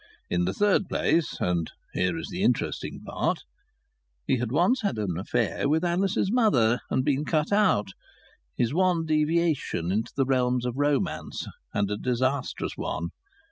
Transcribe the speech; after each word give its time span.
In 0.31 0.45
the 0.45 0.53
third 0.55 0.89
place 0.89 1.39
and 1.39 1.69
here 1.93 2.17
is 2.17 2.29
the 2.31 2.41
interesting 2.41 3.03
part 3.05 3.43
he 4.25 4.37
had 4.37 4.51
once 4.51 4.81
had 4.81 4.97
an 4.97 5.15
affair 5.15 5.69
with 5.69 5.83
Alice's 5.85 6.31
mother 6.31 6.79
and 6.89 7.01
had 7.01 7.05
been 7.05 7.23
cut 7.23 7.51
out: 7.51 7.89
his 8.57 8.73
one 8.73 9.05
deviation 9.05 9.91
into 9.91 10.11
the 10.15 10.25
realms 10.25 10.65
of 10.65 10.77
romance 10.79 11.45
and 11.71 11.91
a 11.91 11.97
disastrous 11.99 12.73
one. 12.75 13.09